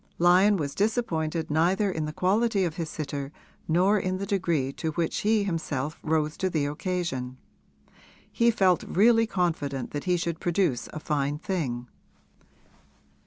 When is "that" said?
9.91-10.05